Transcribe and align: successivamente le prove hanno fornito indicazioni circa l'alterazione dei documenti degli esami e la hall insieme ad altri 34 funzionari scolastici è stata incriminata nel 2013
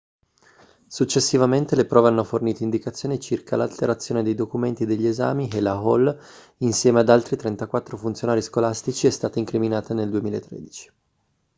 successivamente 0.87 1.75
le 1.75 1.85
prove 1.85 2.07
hanno 2.07 2.23
fornito 2.23 2.63
indicazioni 2.63 3.19
circa 3.19 3.55
l'alterazione 3.55 4.23
dei 4.23 4.33
documenti 4.33 4.87
degli 4.87 5.05
esami 5.05 5.47
e 5.49 5.61
la 5.61 5.73
hall 5.73 6.19
insieme 6.61 7.01
ad 7.01 7.09
altri 7.09 7.35
34 7.37 7.97
funzionari 7.97 8.41
scolastici 8.41 9.05
è 9.05 9.11
stata 9.11 9.37
incriminata 9.37 9.93
nel 9.93 10.09
2013 10.09 10.91